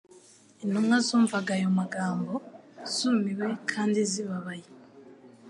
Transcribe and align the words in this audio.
Intumwa 0.63 0.95
zumvaga 1.07 1.51
ayo 1.57 1.69
magambo 1.79 2.33
zumiwe 2.95 3.49
kandi 3.71 3.99
zibabaye. 4.11 4.67